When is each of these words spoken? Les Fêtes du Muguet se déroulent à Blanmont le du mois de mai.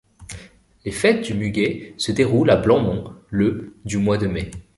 Les 0.83 0.89
Fêtes 0.91 1.21
du 1.21 1.35
Muguet 1.35 1.93
se 1.99 2.11
déroulent 2.11 2.49
à 2.49 2.55
Blanmont 2.55 3.13
le 3.29 3.75
du 3.85 3.97
mois 3.99 4.17
de 4.17 4.25
mai. 4.25 4.49